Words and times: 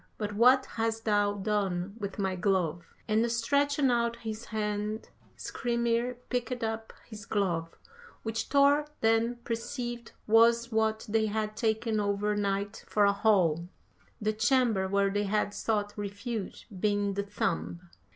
But 0.17 0.33
what 0.33 0.65
hast 0.65 1.05
thou 1.05 1.33
done 1.35 1.93
with 1.99 2.17
my 2.17 2.35
glove?' 2.35 2.95
And 3.07 3.31
stretching 3.31 3.91
out 3.91 4.15
his 4.15 4.45
hand 4.45 5.09
Skrymir 5.37 6.15
picked 6.29 6.63
up 6.63 6.91
his 7.07 7.23
glove, 7.27 7.75
which 8.23 8.45
Thor 8.45 8.87
then 9.01 9.35
perceived 9.43 10.13
was 10.25 10.71
what 10.71 11.05
they 11.07 11.27
had 11.27 11.55
taken 11.55 11.99
over 11.99 12.35
night 12.35 12.83
for 12.87 13.05
a 13.05 13.13
hall, 13.13 13.67
the 14.19 14.33
chamber 14.33 14.87
where 14.87 15.11
they 15.11 15.25
had 15.25 15.53
sought 15.53 15.93
refuge 15.95 16.65
being 16.79 17.13
the 17.13 17.21
thumb. 17.21 17.87